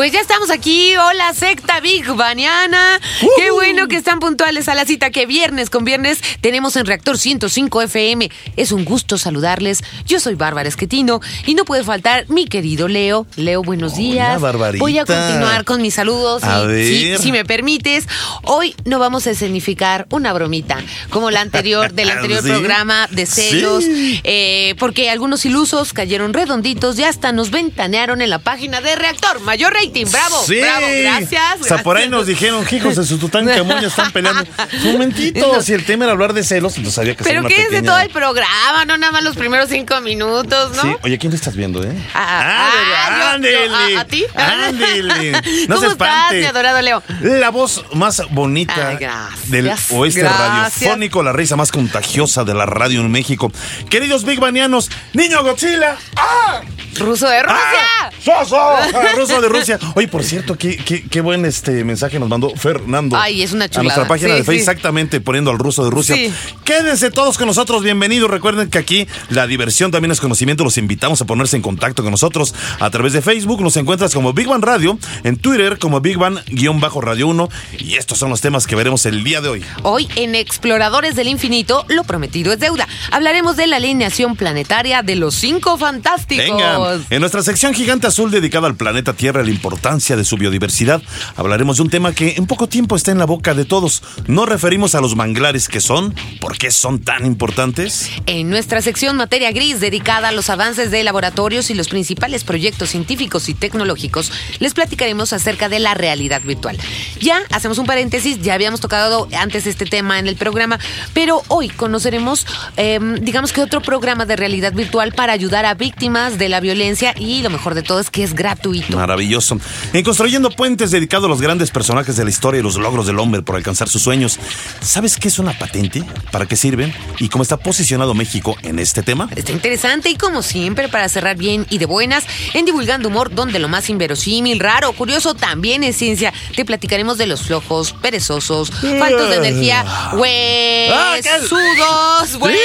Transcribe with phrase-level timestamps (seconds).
[0.00, 0.96] Pues ya estamos aquí.
[0.96, 2.98] Hola, secta Big Baniana.
[3.36, 7.18] Qué bueno que están puntuales a la cita que viernes con viernes tenemos en Reactor
[7.18, 8.30] 105 FM.
[8.56, 9.84] Es un gusto saludarles.
[10.06, 13.26] Yo soy Bárbara Esquetino y no puede faltar mi querido Leo.
[13.36, 14.40] Leo, buenos días.
[14.40, 14.82] Barbarita.
[14.82, 16.44] Voy a continuar con mis saludos.
[16.44, 17.18] A y- si- ver.
[17.18, 18.06] Si, me permites,
[18.44, 20.78] hoy no vamos a escenificar una bromita
[21.10, 22.48] como la anterior del anterior ¿Sí?
[22.48, 24.18] programa de celos, Sí.
[24.24, 29.40] eh, porque algunos ilusos cayeron redonditos y hasta nos ventanearon en la página de Reactor.
[29.40, 30.60] Mayor rating, bravo, Sí.
[30.60, 31.60] bravo, gracias.
[31.62, 32.10] Hasta por ahí gracias.
[32.10, 34.44] nos dijeron, hijos de su Tutankamón ya están peleando.
[34.84, 37.54] Un momentito, si el tema era hablar de celos, entonces había que Pero una ¿qué
[37.56, 37.92] es de pequeña...
[37.92, 38.84] todo el programa?
[38.86, 40.82] No nada más los primeros cinco minutos, ¿no?
[40.82, 41.92] Sí, oye, ¿quién le estás viendo, eh?
[42.14, 44.24] Ah, ah, yo- yo- ¿a- a ti?
[44.34, 45.32] ándele.
[45.68, 46.40] No ¿Cómo se estás, espante.
[46.40, 47.02] mi adorado Leo?
[47.20, 49.50] La voz más bonita Ay, gracias.
[49.50, 50.38] del oeste Gracias.
[50.80, 53.52] radiofónico, la risa más contagiosa de la radio en México.
[53.88, 55.96] Queridos Big Banianos, niño Godzilla.
[56.16, 56.60] ¡Ah!
[56.98, 57.58] Ruso de Rusia.
[58.02, 58.10] ¡Ah!
[58.22, 58.56] ¡Soso!
[58.58, 59.78] Ah, Ruso de Rusia.
[59.94, 63.16] Oye, por cierto, qué, qué, qué buen este mensaje nos mandó Fernando.
[63.16, 63.82] Ay, es una A chulada.
[63.84, 64.60] nuestra página Sí, de Facebook, sí.
[64.60, 66.14] exactamente, poniendo al ruso de Rusia.
[66.16, 66.32] Sí.
[66.64, 68.30] Quédense todos con nosotros, bienvenidos.
[68.30, 70.64] Recuerden que aquí la diversión también es conocimiento.
[70.64, 73.60] Los invitamos a ponerse en contacto con nosotros a través de Facebook.
[73.62, 77.48] Nos encuentras como Big Bang Radio, en Twitter como Big Bang-Radio 1.
[77.78, 79.64] Y estos son los temas que veremos el día de hoy.
[79.82, 82.86] Hoy en Exploradores del Infinito, lo prometido es deuda.
[83.10, 86.44] Hablaremos de la alineación planetaria de los cinco fantásticos.
[86.46, 91.02] Venga, en nuestra sección Gigante Azul dedicada al planeta Tierra la importancia de su biodiversidad,
[91.36, 94.02] hablaremos de un tema que en poco tiempo está en la boca de todos.
[94.26, 98.08] Nos referimos a los manglares que son, ¿por qué son tan importantes?
[98.24, 102.88] En nuestra sección Materia Gris, dedicada a los avances de laboratorios y los principales proyectos
[102.88, 106.78] científicos y tecnológicos, les platicaremos acerca de la realidad virtual.
[107.20, 110.78] Ya hacemos un paréntesis, ya habíamos tocado antes este tema en el programa,
[111.12, 112.46] pero hoy conoceremos,
[112.78, 117.14] eh, digamos que otro programa de realidad virtual para ayudar a víctimas de la violencia
[117.18, 118.96] y lo mejor de todo es que es gratuito.
[118.96, 119.49] Maravilloso.
[119.92, 123.18] En Construyendo Puentes, dedicado a los grandes personajes de la historia y los logros del
[123.18, 124.38] hombre por alcanzar sus sueños.
[124.80, 126.02] ¿Sabes qué es una patente?
[126.30, 126.94] ¿Para qué sirven?
[127.18, 129.28] ¿Y cómo está posicionado México en este tema?
[129.34, 132.24] Está interesante y como siempre para cerrar bien y de buenas
[132.54, 136.32] en Divulgando Humor donde lo más inverosímil, raro, curioso también es ciencia.
[136.54, 142.38] Te platicaremos de los flojos, perezosos, faltos de energía, Ah, huesudos.
[142.38, 142.56] Bueno,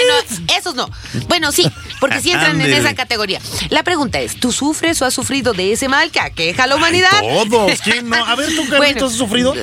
[0.58, 0.90] esos no.
[1.28, 1.70] Bueno, sí,
[2.00, 3.40] porque sí entran en esa categoría.
[3.70, 7.22] La pregunta es, ¿tú sufres o has sufrido de ese mal que aqueja la humanidad?
[7.50, 8.26] Todos, ¿quién no?
[8.26, 9.06] A ver, ¿tú, Carlitos, Bueno.
[9.08, 9.54] has sufrido?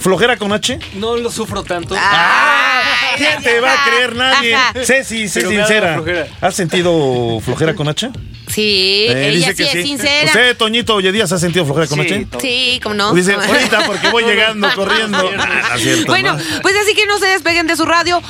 [0.00, 0.78] ¿Flojera con H?
[0.94, 1.94] No lo sufro tanto.
[1.98, 4.54] Ay, ¿Quién la te va a creer nadie?
[4.54, 4.72] Ajá.
[4.84, 6.02] Ceci, sé sincera.
[6.40, 8.10] ¿Has sentido flojera con H?
[8.48, 10.26] Sí, Eh, ella sí es sincera.
[10.26, 12.40] ¿Usted, Toñito Oye Díaz, ha sentido flojera con Sí, H?
[12.40, 13.14] Sí, como no.
[13.14, 15.30] Dice, ahorita porque voy llegando corriendo.
[15.72, 16.42] Ah, cierto, Bueno, ¿no?
[16.62, 18.20] pues así que no se despeguen de su radio,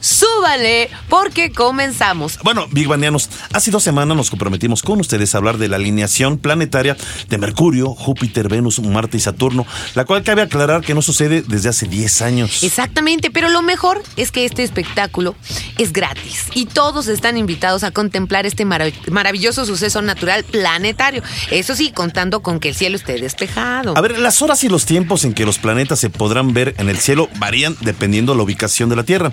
[0.00, 2.38] súbale, porque comenzamos.
[2.42, 6.38] Bueno, Big Banianos, hace dos semanas nos comprometimos con ustedes a hablar de la alineación
[6.38, 6.96] planetaria
[7.28, 11.68] de Mercurio, Júpiter, Venus, Marte y Saturno, la cual cabe aclarar que no sucede desde
[11.68, 12.62] hace 10 años.
[12.62, 15.34] Exactamente, pero lo mejor es que este espectáculo
[15.78, 21.22] es gratis y todos están invitados a contemplar este marav- maravilloso suceso natural planetario.
[21.50, 23.96] Eso sí, contando con que el cielo esté despejado.
[23.96, 26.88] A ver, las horas y los tiempos en que los planetas se podrán ver en
[26.88, 29.30] el cielo varían dependiendo de la ubicación de la Tierra.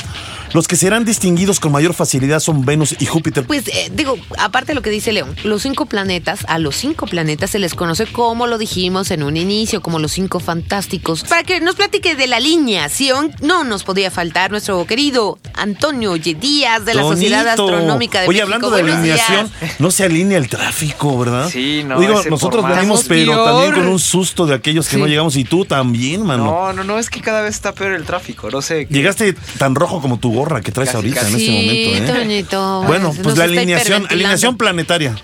[0.54, 3.46] Los que serán distinguidos con mayor facilidad son Venus y Júpiter.
[3.46, 7.06] Pues eh, digo, aparte de lo que dice León, los cinco planetas, a los cinco
[7.08, 11.24] planetas se les conoce como lo dijimos en un inicio, como los cinco fantásticos.
[11.24, 16.36] Para que nos platique de la alineación, no nos podía faltar nuestro querido Antonio Oye
[16.36, 17.48] Díaz de la Sociedad.
[17.48, 18.44] Astronómica de Oye, México.
[18.46, 19.80] hablando de Buenos alineación, días.
[19.80, 21.50] no se alinea el tráfico, ¿verdad?
[21.50, 23.46] Sí, no, Digo, nosotros venimos, pero peor.
[23.46, 25.02] también con un susto de aquellos que Sí.
[25.02, 26.46] no llegamos y tú también, mano.
[26.46, 28.50] No, no, no, es que cada vez está peor el tráfico.
[28.52, 28.88] No sé.
[28.90, 31.34] Llegaste tan rojo como tu gorra que traes Casi, ahorita casi.
[31.34, 32.20] en este momento, ¿eh?
[32.22, 32.84] Toñito.
[32.84, 35.16] Bueno, Nos pues la alineación, alineación planetaria.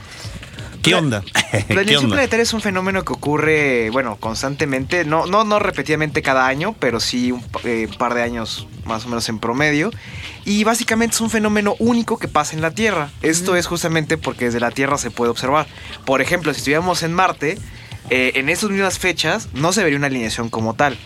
[0.82, 1.24] ¿Qué La- onda?
[1.34, 2.16] La ¿Qué alineación onda?
[2.16, 7.00] planetaria es un fenómeno que ocurre, bueno, constantemente, no, no, no repetidamente cada año, pero
[7.00, 9.92] sí un eh, par de años más o menos en promedio.
[10.44, 13.10] Y básicamente es un fenómeno único que pasa en la Tierra.
[13.22, 15.68] Esto es justamente porque desde la Tierra se puede observar.
[16.06, 17.58] Por ejemplo, si estuviéramos en Marte,
[18.10, 20.98] eh, en esas mismas fechas no se vería una alineación como tal.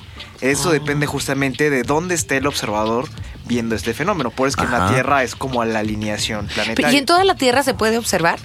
[0.42, 3.08] Eso depende justamente de dónde esté el observador
[3.46, 4.32] viendo este fenómeno.
[4.32, 4.90] Por eso es que en la.
[4.90, 6.92] Tierra es como la alineación planetaria.
[6.92, 8.40] ¿Y en toda la Tierra se puede observar?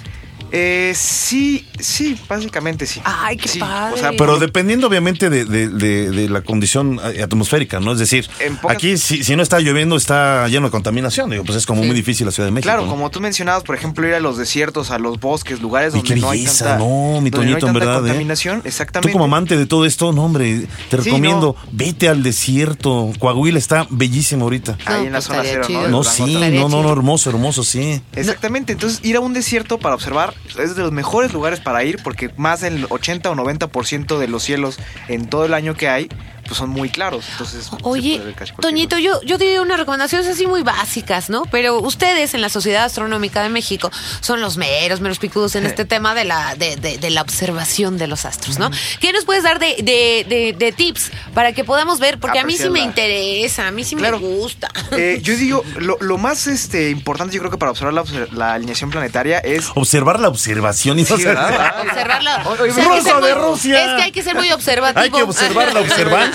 [0.54, 3.00] Eh, sí, sí, básicamente sí.
[3.04, 3.94] Ay, qué Sí, padre.
[3.94, 7.92] O sea, Pero dependiendo obviamente de, de- de- de la condición eh, atmosférica, ¿no?
[7.92, 11.44] Es decir, En pocas- aquí si, si no está lloviendo está lleno de contaminación, digo,
[11.44, 11.86] pues es como Sí.
[11.86, 12.66] muy difícil la Ciudad de México.
[12.68, 12.90] Claro, ¿no?
[12.90, 16.28] como tú mencionabas, por ejemplo, ir a los desiertos, a los bosques, lugares donde no
[16.30, 18.00] hay tanta, no, mi donde no hay Toñito, en tanta ¿eh?
[18.00, 19.08] contaminación, exactamente.
[19.08, 21.68] Tú como amante de todo esto, no hombre, te Sí, recomiendo, no.
[21.72, 23.10] vete al desierto.
[23.18, 24.76] Coahuila está bellísimo ahorita.
[24.84, 25.82] ahí en la pues, zona cero, chido.
[25.82, 25.88] ¿no?
[25.88, 28.02] No, sí, no, no, no, hermoso, hermoso, sí.
[28.14, 32.02] Exactamente, entonces ir a un desierto para observar es de los mejores lugares para ir
[32.02, 34.78] porque más del 80 o 90% de los cielos
[35.08, 36.08] en todo el año que hay
[36.44, 37.24] pues son muy claros.
[37.32, 38.20] Entonces, Oye,
[38.60, 41.42] Toñito, yo, yo diría unas recomendaciones así muy básicas, ¿no?
[41.50, 43.90] Pero ustedes en la Sociedad Astronómica de México
[44.20, 47.98] son los meros, meros picudos en este tema de la, de, de- de la observación
[47.98, 48.70] de los astros, ¿no?
[49.00, 52.18] ¿Qué nos puedes dar de, de- de- de tips para que podamos ver?
[52.18, 54.18] Porque a mí sí me interesa, a mí sí Claro.
[54.18, 54.68] me gusta.
[54.92, 58.30] Eh, yo digo, lo, lo más este, importante yo creo que para observar la, obser-
[58.32, 59.70] la alineación planetaria es...
[59.74, 61.74] Observar la observación y Sí, ¿verdad?
[61.82, 62.30] Observarlo.
[62.50, 63.84] Oye, O sea, hay que Ruso ser de muy- Rusia.
[63.84, 65.00] Es que hay que ser muy observativo.
[65.02, 66.31] Hay que observar la observancia.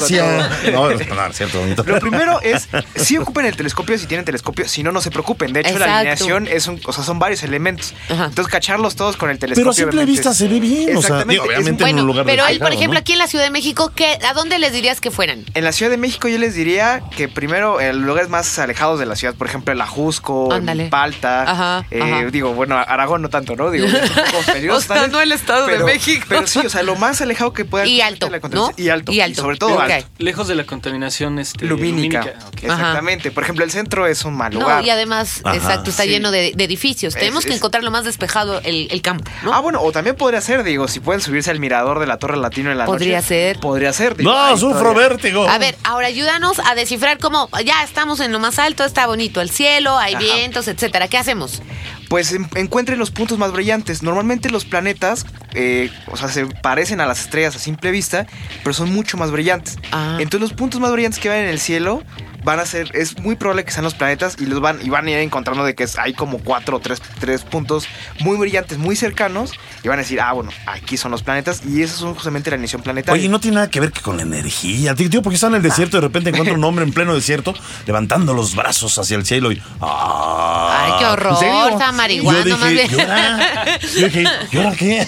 [0.71, 0.91] No, no,
[1.27, 1.83] es cierto, bonito.
[1.83, 5.53] Lo primero es, si ocupen el telescopio, si tienen telescopio, si no, no se preocupen.
[5.53, 5.87] De hecho, Exacto.
[5.91, 7.93] la alineación es un, o sea, son varios elementos.
[8.09, 8.25] Ajá.
[8.25, 9.63] Entonces, cacharlos todos con el telescopio.
[9.63, 12.01] Pero a simple vista es- se ve bien, o sea, digo, obviamente muy- en Bueno,
[12.01, 12.99] un lugar pero ahí, por ejemplo, ¿no?
[12.99, 15.45] aquí en la Ciudad de México, ¿qué, ¿a dónde les dirías que fueran?
[15.53, 19.05] En la Ciudad de México yo les diría que primero en lugares más alejados de
[19.05, 20.49] la ciudad, por ejemplo, el Ajusco,
[20.89, 22.25] Palta, Ajá, eh, ajá.
[22.31, 23.71] digo, bueno, Aragón no tanto, ¿no?
[23.71, 23.87] Digo,
[24.71, 26.25] O sea, no el Estado de pero- México.
[26.29, 28.71] Pero sí, o sea, lo más alejado que pueda Y alto, la ¿no?
[28.77, 29.41] Y alto, Y alto.
[29.41, 29.79] sobre todo
[30.17, 32.33] Lejos de la contaminación este, Lumínica.
[32.61, 33.31] Exactamente.
[33.31, 34.83] Por ejemplo, el centro es un mal No, lugar.
[34.85, 35.55] y además, Ajá.
[35.55, 36.09] exacto, está Sí.
[36.09, 37.13] lleno de, de edificios.
[37.15, 39.53] Es- Tenemos que encontrar lo más despejado el, el campo, ¿no?
[39.53, 42.37] Ah, bueno, o también podría ser, digo, si pueden subirse al mirador de la Torre
[42.37, 43.27] Latino en la Podría noche.
[43.27, 43.59] ser.
[43.59, 44.15] Podría ser.
[44.15, 45.47] digo, No, sufro vértigo.
[45.47, 49.41] A ver, ahora ayúdanos a descifrar cómo ya estamos en lo más alto, está bonito
[49.41, 50.23] el cielo, hay Ajá.
[50.23, 51.07] vientos, etcétera.
[51.07, 51.61] ¿Qué hacemos?
[52.09, 54.01] Pues en- encuentren los puntos más brillantes.
[54.03, 58.25] Normalmente los planetas, eh, o sea, se parecen a las estrellas a simple vista,
[58.63, 59.77] pero son mucho más brillantes.
[59.91, 60.17] Ah.
[60.19, 62.03] Entonces los puntos más brillantes que van en el cielo
[62.47, 65.05] van a ser, es muy probable que sean los planetas y los van, y van
[65.05, 67.85] a ir encontrando de que es- hay como cuatro o tres, tres puntos
[68.21, 69.51] muy brillantes, muy cercanos,
[69.83, 72.55] y van a decir, ah, bueno, aquí son los planetas, y esos son justamente la
[72.55, 73.19] emisión planetaria.
[73.19, 74.93] Oye, no tiene nada que ver que con la energía.
[74.93, 77.13] Digo, tío, porque está en el desierto y de repente encuentra un hombre en pleno
[77.13, 77.53] desierto
[77.85, 79.61] levantando los brazos hacia el cielo y.
[79.81, 80.85] ¡Ah!
[80.85, 81.67] Ay, qué horror, ¿En serio?
[81.69, 85.05] está marihuana, Yo dije, dije, ¿llora qué?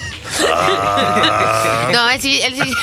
[0.51, 1.89] Ah.
[1.91, 2.73] No, él sí, él sí.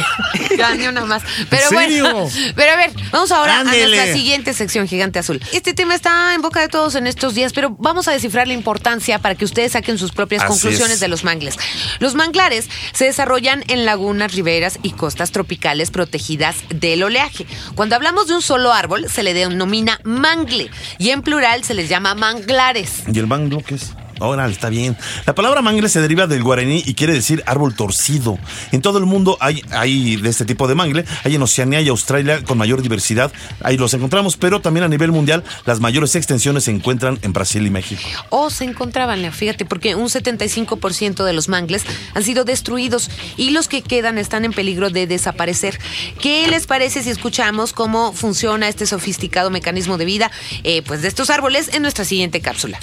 [0.56, 1.22] Ya, ni más.
[1.50, 2.28] Pero bueno.
[2.54, 3.84] Pero a ver, vamos ahora Ándele.
[3.84, 5.40] a nuestra siguiente sección, Gigante Azul.
[5.52, 8.54] Este tema está en boca de todos en estos días, pero vamos a descifrar la
[8.54, 11.00] importancia para que ustedes saquen sus propias Así conclusiones es.
[11.00, 11.56] de los mangles.
[11.98, 17.46] Los manglares se desarrollan en lagunas, riberas y costas tropicales protegidas del oleaje.
[17.74, 21.88] Cuando hablamos de un solo árbol, se le denomina mangle y en plural se les
[21.88, 23.02] llama manglares.
[23.12, 23.92] ¿Y el manglo qué es?
[24.18, 24.96] Órale, está bien.
[25.26, 28.38] La palabra mangle se deriva del guaraní y quiere decir árbol torcido.
[28.72, 31.04] En todo el mundo hay, de este tipo de mangle.
[31.24, 33.32] Hay en Oceanía y Australia con mayor diversidad.
[33.62, 37.66] Ahí los encontramos, pero también a nivel mundial las mayores extensiones se encuentran en Brasil
[37.66, 38.02] y México.
[38.30, 41.84] O se encontraban, fíjate, porque un 75% de los mangles
[42.14, 45.78] han sido destruidos y los que quedan están en peligro de desaparecer.
[46.20, 50.30] ¿Qué les parece si escuchamos cómo funciona este sofisticado mecanismo de vida
[50.64, 52.78] eh, pues de estos árboles en nuestra siguiente cápsula?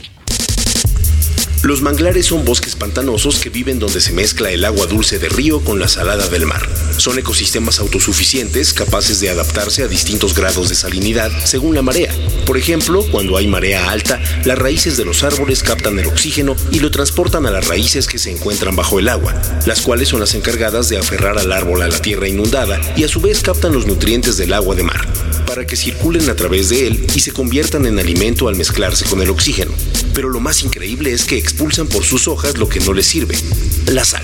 [1.63, 5.63] Los manglares son bosques pantanosos que viven donde se mezcla el agua dulce de río
[5.63, 6.69] con la salada del mar.
[6.97, 12.13] Son ecosistemas autosuficientes capaces de adaptarse a distintos grados de salinidad según la marea.
[12.45, 16.81] Por ejemplo, cuando hay marea alta, las raíces de los árboles captan el oxígeno y
[16.81, 19.33] lo transportan a las raíces que se encuentran bajo el agua,
[19.65, 23.07] las cuales son las encargadas de aferrar al árbol a la tierra inundada y a
[23.07, 25.07] su vez captan los nutrientes del agua de mar,
[25.45, 29.21] para que circulen a través de él y se conviertan en alimento al mezclarse con
[29.21, 29.71] el oxígeno.
[30.13, 33.37] Pero lo más increíble es que expulsan por sus hojas lo que no les sirve,
[33.85, 34.23] la sal.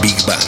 [0.00, 0.40] Big Bang.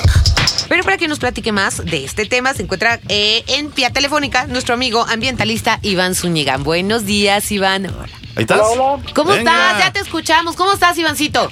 [0.66, 4.46] Pero para que nos platique más de este tema, se encuentra eh, en vía telefónica
[4.46, 6.56] nuestro amigo ambientalista Iván Zúñiga.
[6.56, 7.84] Buenos días, Iván.
[8.34, 8.62] ¿Ahí estás?
[8.62, 9.02] Hola, hola.
[9.14, 9.52] ¿Cómo Venga.
[9.72, 9.78] estás?
[9.84, 10.56] Ya te escuchamos.
[10.56, 11.50] ¿Cómo estás, Ivancito?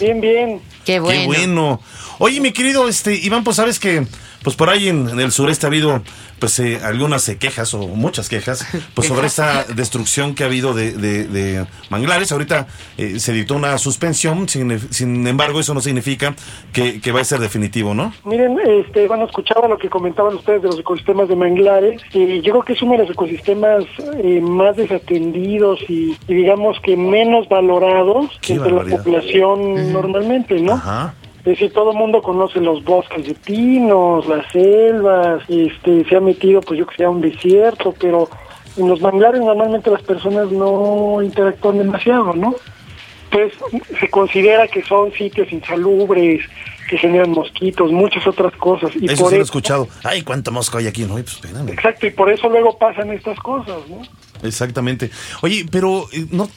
[0.00, 0.62] Bien, bien.
[0.86, 1.20] Qué bueno.
[1.20, 1.82] Qué bueno.
[2.20, 4.06] Oye, mi querido este Iván, pues sabes que
[4.42, 6.02] pues por ahí en, en el sureste ha habido
[6.38, 10.72] pues eh, algunas eh, quejas o muchas quejas pues sobre esta destrucción que ha habido
[10.72, 12.32] de, de- de manglares.
[12.32, 12.66] Ahorita
[12.96, 16.34] eh, se dictó una suspensión, sin, sin embargo eso no significa
[16.72, 18.14] que, que va a ser definitivo, ¿no?
[18.24, 22.52] Miren, este, bueno, escuchaba lo que comentaban ustedes de los ecosistemas de manglares y yo
[22.52, 23.84] creo que es uno de los ecosistemas
[24.22, 30.74] eh, más desatendidos y, y digamos que menos valorados Qué entre la población normalmente, ¿no?
[30.74, 31.14] Ajá.
[31.40, 36.20] Es decir, todo el mundo conoce los bosques de pinos, las selvas, este, se ha
[36.20, 38.28] metido, pues yo que sé, a un desierto, pero
[38.76, 42.54] en los manglares normalmente las personas no interactúan demasiado, ¿no?
[43.30, 43.52] pues
[43.98, 46.44] se considera que son sitios insalubres,
[46.88, 48.90] que generan mosquitos, muchas otras cosas.
[48.96, 49.88] Y Eso por sí lo he escuchado.
[50.02, 51.14] Ay, cuánto mosco hay aquí, ¿no?
[51.14, 51.68] Pues espérame.
[51.68, 54.02] Exacto, y por eso luego pasan estas cosas, ¿no?
[54.42, 55.10] Exactamente.
[55.42, 56.48] Oye, pero eh, no.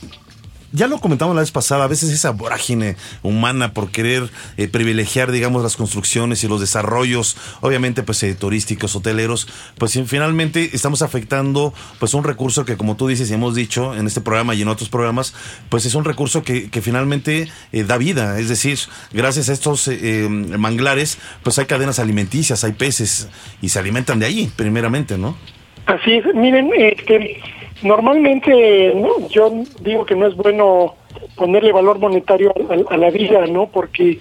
[0.73, 5.31] Ya lo comentamos la vez pasada, a veces esa vorágine humana por querer eh, privilegiar,
[5.31, 11.73] digamos, las construcciones y los desarrollos, obviamente, pues, eh, turísticos, hoteleros, pues finalmente estamos afectando,
[11.99, 14.67] pues, un recurso que, como tú dices y hemos dicho en este programa y en
[14.67, 15.33] otros programas,
[15.69, 18.39] pues es un recurso que, que finalmente eh, da vida.
[18.39, 18.77] Es decir,
[19.11, 23.29] gracias a estos eh, eh, manglares, pues hay cadenas alimenticias, hay peces
[23.61, 25.37] y se alimentan de ahí, primeramente, ¿no?
[25.85, 27.41] Así es, miren, este,
[27.83, 29.27] normalmente ¿no?
[29.29, 30.95] yo digo que no es bueno
[31.35, 33.67] ponerle valor monetario a, a la vida, ¿no?
[33.67, 34.19] Porque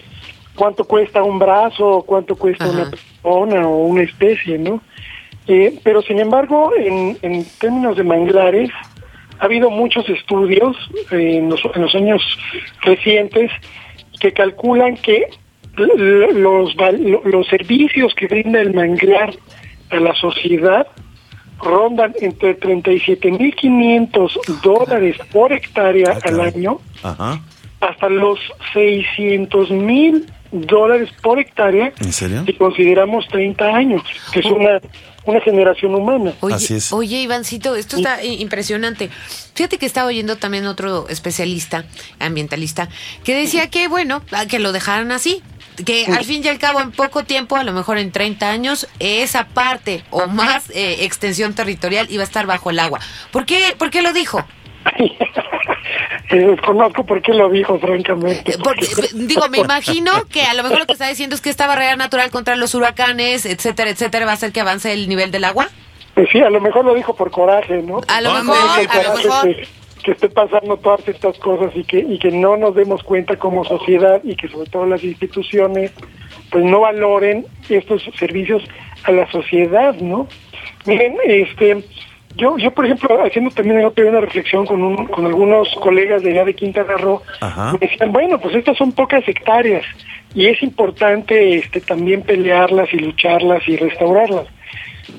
[0.55, 2.75] cuánto cuesta un brazo, cuánto cuesta Ajá.
[2.75, 4.81] una persona o una especie, ¿no?
[5.47, 8.71] Eh, pero sin embargo, en, en términos de manglares,
[9.39, 10.77] ha habido muchos estudios
[11.11, 12.23] eh, en, los, en los años
[12.83, 13.51] recientes
[14.21, 15.27] que calculan que
[15.77, 16.77] los,
[17.25, 19.35] los servicios que brinda el manglar
[19.91, 20.87] a la sociedad
[21.63, 27.41] rondan entre 37.500 dólares por hectárea Ah, al año Ajá.
[27.81, 28.39] hasta los
[28.75, 32.43] 600.000 dólares por hectárea ¿En serio?
[32.45, 34.03] si consideramos 30 años,
[34.33, 34.81] que es una,
[35.25, 36.35] una generación humana.
[36.41, 36.93] Oye, Así es.
[36.93, 39.09] oye, Ivancito, esto está impresionante.
[39.55, 41.85] Fíjate que estaba oyendo también otro especialista,
[42.19, 42.89] ambientalista,
[43.25, 45.43] que decía que, bueno, que lo dejaran así.
[45.85, 48.87] Que al fin y al cabo, en poco tiempo, a lo mejor en 30 años,
[48.99, 53.01] esa parte o más eh, extensión territorial iba a estar bajo el agua.
[53.31, 54.45] ¿Por qué, ¿Por qué lo dijo?
[56.31, 58.53] Eh, Desconozco por qué lo dijo, francamente.
[58.53, 61.43] Eh, porque, eh, digo, me imagino que a lo mejor lo que está diciendo es
[61.43, 65.09] que esta barrera natural contra los huracanes, etcétera, etcétera, va a hacer que avance el
[65.11, 65.69] nivel del agua.
[66.15, 68.01] Pues sí, a lo mejor lo dijo por coraje, ¿no?
[68.09, 69.57] A lo Ah, mejor, Por a lo coraje mejor.
[69.57, 69.69] Que,
[70.03, 73.65] que esté pasando todas estas cosas y que, y que no nos demos cuenta como
[73.65, 75.93] sociedad y que sobre todo las instituciones
[76.51, 78.63] pues no valoren estos servicios
[79.05, 80.27] a la sociedad, ¿no?
[80.87, 81.85] Miren, este,
[82.37, 86.45] yo, yo por ejemplo, haciendo también una reflexión con, un, con algunos colegas de allá
[86.45, 87.73] de Quintana Roo, Ajá.
[87.73, 89.85] me decían, bueno, pues estas son pocas hectáreas
[90.35, 94.47] y es importante este, también pelearlas y lucharlas y restaurarlas.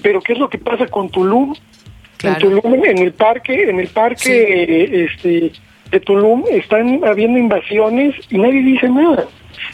[0.01, 1.55] Pero ¿qué es lo que pasa con Tulum?
[2.23, 2.49] Claro.
[2.49, 5.51] En Tulum, en el parque, en el parque eh, este,
[5.91, 9.25] de Tulum están habiendo invasiones y nadie dice nada.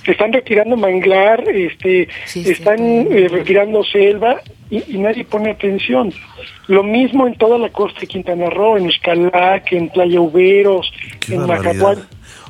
[0.06, 2.52] Están retirando manglar, este, Sí, sí.
[2.52, 6.12] están eh, retirando selva y, y nadie pone atención.
[6.68, 11.36] Lo mismo en toda la costa de Quintana Roo, en Escalac, en Playa Uberos, Qué
[11.36, 11.46] en.
[11.48, 11.98] Mazatlán.
[11.98, 12.04] Oye,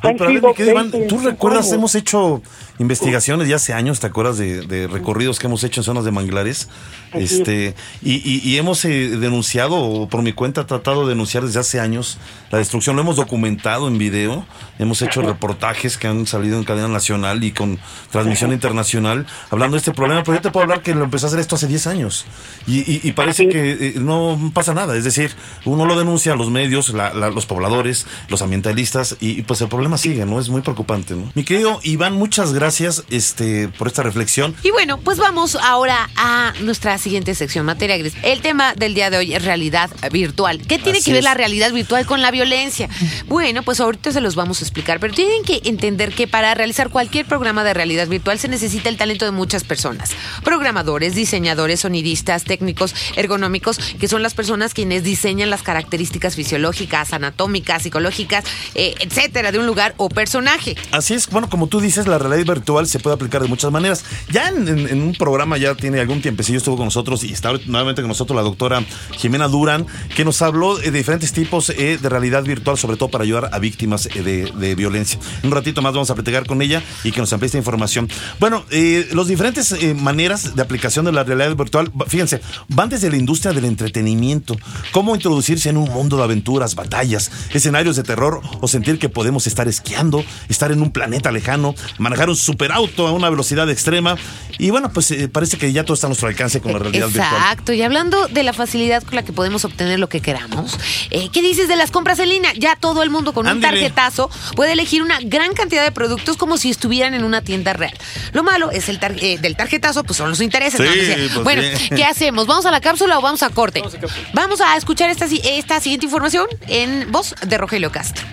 [0.09, 1.73] Han pero a ver, sido mi querido Iván, 20, ¿tú 25 recuerdas, años.
[1.77, 2.41] hemos hecho
[2.79, 6.11] investigaciones ya hace años, ¿te acuerdas de, de recorridos que hemos hecho en zonas de
[6.11, 6.69] manglares?
[7.11, 11.43] Así Este, y, y- y hemos eh, denunciado, o por mi cuenta, tratado de denunciar
[11.43, 12.17] desde hace años
[12.51, 12.95] la destrucción.
[12.95, 14.45] Lo hemos documentado en video,
[14.79, 17.79] hemos hecho reportajes que han salido en cadena nacional y con
[18.11, 20.23] transmisión internacional hablando de este problema.
[20.23, 22.25] Pero yo te puedo hablar que lo empecé a hacer esto hace 10 años
[22.65, 24.95] y, parece que eh, no pasa nada.
[24.95, 25.31] Es decir,
[25.65, 29.59] uno lo denuncia a los medios, la- la- los pobladores, los ambientalistas y, y, pues
[29.61, 30.39] el problema sigue, ¿no?
[30.39, 31.29] Es muy preocupante, ¿no?
[31.35, 32.68] Mi querido Iván, muchas gracias
[33.09, 34.55] este, por esta reflexión.
[34.63, 38.13] Y bueno, pues vamos ahora a nuestra siguiente sección, materia gris.
[38.23, 40.59] El tema del día de hoy es realidad virtual.
[40.67, 41.23] ¿Qué tiene Así que ver es.
[41.25, 42.89] la realidad virtual con la violencia?
[43.27, 46.89] Bueno, pues ahorita se los vamos a explicar, pero tienen que entender que para realizar
[46.89, 50.11] cualquier programa de realidad virtual se necesita el talento de muchas personas.
[50.43, 57.83] Programadores, diseñadores, sonidistas, técnicos, ergonómicos, que son las personas quienes diseñan las características fisiológicas, anatómicas,
[57.83, 58.43] psicológicas,
[58.75, 60.75] eh, etcétera, de un lugar o personaje.
[60.91, 64.03] Así es, bueno, como tú dices, la realidad virtual se puede aplicar de muchas maneras.
[64.31, 67.51] Ya en, en- en un programa ya tiene algún tiempecillo estuvo con nosotros y está
[67.65, 68.83] nuevamente con nosotros la doctora
[69.17, 69.85] Jimena Durán,
[70.15, 73.59] que nos habló de diferentes tipos eh, de realidad virtual, sobre todo para ayudar a
[73.59, 75.19] víctimas eh, de, de violencia.
[75.43, 78.09] Un ratito más vamos a platicar con ella y que nos amplíe esta información.
[78.39, 83.09] Bueno, eh, los diferentes eh, maneras de aplicación de la realidad virtual, fíjense, van desde
[83.09, 84.55] la industria del entretenimiento,
[84.91, 89.47] cómo introducirse en un mundo de aventuras, batallas, escenarios de terror o sentir que podemos
[89.47, 94.17] estar esquiando, estar en un planeta lejano, manejar un superauto a una velocidad extrema
[94.57, 97.07] y bueno, pues eh, parece que ya todo está a nuestro alcance con la realidad
[97.07, 97.27] virtual.
[97.33, 100.77] Exacto, y hablando de la facilidad con la que podemos obtener lo que queramos,
[101.11, 102.51] eh, ¿qué dices de las compras en línea?
[102.57, 106.57] Ya todo el mundo con un tarjetazo puede elegir una gran cantidad de productos como
[106.57, 107.93] si estuvieran en una tienda real.
[108.33, 110.79] Lo malo es el tar- eh, del tarjetazo, pues son los intereses.
[110.79, 110.91] Sí, ¿no?
[110.93, 111.89] Decía, pues bueno, sí.
[111.95, 112.45] ¿qué hacemos?
[112.47, 113.79] ¿Vamos a la cápsula o vamos a corte?
[113.81, 113.99] Vamos a.
[114.33, 118.25] Vamos a escuchar esta, esta siguiente información en voz de Rogelio Castro.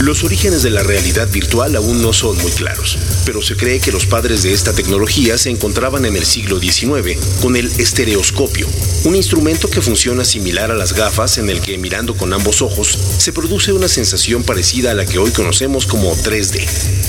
[0.00, 3.92] Los orígenes de la realidad virtual aún no son muy claros, pero se cree que
[3.92, 8.66] los padres de esta tecnología se encontraban en el siglo XIX con el estereoscopio,
[9.04, 12.98] un instrumento que funciona similar a las gafas en el que mirando con ambos ojos
[13.18, 16.66] se produce una sensación parecida a la que hoy conocemos como 3D.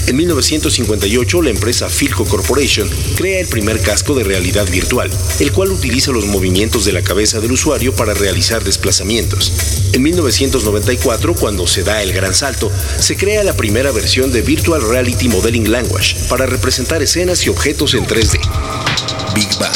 [0.07, 5.71] En 1958 la empresa Philco Corporation crea el primer casco de realidad virtual, el cual
[5.71, 9.53] utiliza los movimientos de la cabeza del usuario para realizar desplazamientos.
[9.93, 14.81] En 1994, cuando se da el gran salto, se crea la primera versión de Virtual
[14.81, 18.39] Reality Modeling Language para representar escenas y objetos en 3D.
[19.35, 19.75] Big Bang.